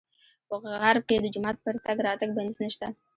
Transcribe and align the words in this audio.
په 0.47 0.55
غرب 0.83 1.03
کې 1.09 1.15
د 1.19 1.25
جومات 1.33 1.57
پر 1.63 1.75
تګ 1.85 1.97
راتګ 2.07 2.29
بندیز 2.35 2.57
نه 2.63 2.69
شته. 2.73 2.87